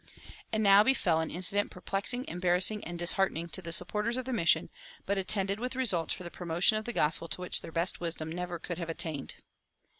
[0.51, 4.71] And now befell an incident perplexing, embarrassing, and disheartening to the supporters of the mission,
[5.05, 8.31] but attended with results for the promotion of the gospel to which their best wisdom
[8.31, 9.35] never could have attained.